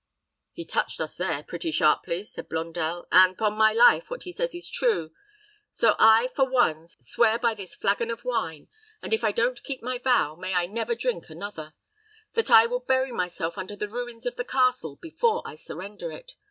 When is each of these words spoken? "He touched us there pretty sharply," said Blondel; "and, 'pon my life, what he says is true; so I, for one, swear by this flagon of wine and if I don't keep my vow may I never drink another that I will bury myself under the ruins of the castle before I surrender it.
"He 0.51 0.65
touched 0.65 0.99
us 0.99 1.15
there 1.15 1.43
pretty 1.43 1.69
sharply," 1.69 2.23
said 2.23 2.49
Blondel; 2.49 3.07
"and, 3.11 3.37
'pon 3.37 3.53
my 3.53 3.71
life, 3.71 4.09
what 4.09 4.23
he 4.23 4.31
says 4.31 4.55
is 4.55 4.67
true; 4.67 5.11
so 5.69 5.95
I, 5.99 6.29
for 6.33 6.43
one, 6.49 6.87
swear 6.99 7.37
by 7.37 7.53
this 7.53 7.75
flagon 7.75 8.09
of 8.09 8.25
wine 8.25 8.67
and 9.03 9.13
if 9.13 9.23
I 9.23 9.31
don't 9.31 9.61
keep 9.61 9.83
my 9.83 9.99
vow 9.99 10.33
may 10.35 10.55
I 10.55 10.65
never 10.65 10.95
drink 10.95 11.29
another 11.29 11.75
that 12.33 12.49
I 12.49 12.65
will 12.65 12.79
bury 12.79 13.11
myself 13.11 13.59
under 13.59 13.75
the 13.75 13.87
ruins 13.89 14.25
of 14.25 14.37
the 14.37 14.43
castle 14.43 14.95
before 14.95 15.43
I 15.45 15.53
surrender 15.53 16.11
it. 16.11 16.31